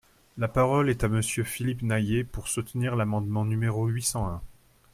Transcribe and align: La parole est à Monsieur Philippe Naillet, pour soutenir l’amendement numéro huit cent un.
La 0.35 0.47
parole 0.47 0.89
est 0.89 1.03
à 1.03 1.07
Monsieur 1.07 1.43
Philippe 1.43 1.83
Naillet, 1.83 2.23
pour 2.23 2.47
soutenir 2.47 2.95
l’amendement 2.95 3.45
numéro 3.45 3.85
huit 3.85 4.01
cent 4.01 4.25
un. 4.27 4.41